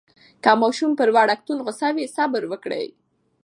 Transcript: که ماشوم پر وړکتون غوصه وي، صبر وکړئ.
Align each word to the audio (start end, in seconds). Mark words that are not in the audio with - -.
که 0.43 0.51
ماشوم 0.61 0.91
پر 0.99 1.09
وړکتون 1.15 1.57
غوصه 1.65 1.89
وي، 1.95 2.05
صبر 2.15 2.43
وکړئ. 2.47 2.85